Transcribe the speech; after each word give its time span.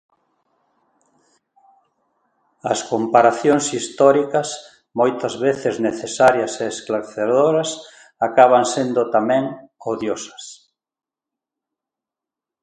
As 2.73 2.79
comparación 2.91 3.57
históricas, 3.77 4.49
moitas 4.99 5.33
veces 5.45 5.75
necesarias 5.87 6.53
e 6.63 6.65
esclarecedoras, 6.75 7.69
acaban 8.27 8.63
sendo, 8.73 9.01
tamén, 9.15 9.43
odiosas. 9.91 10.43